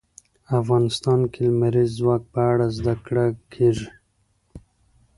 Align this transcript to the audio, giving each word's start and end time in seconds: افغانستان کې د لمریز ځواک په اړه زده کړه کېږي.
افغانستان 0.59 1.19
کې 1.33 1.41
د 1.45 1.47
لمریز 1.51 1.89
ځواک 1.99 2.21
په 2.33 2.39
اړه 2.51 2.67
زده 2.77 2.93
کړه 3.05 3.25
کېږي. 3.53 3.87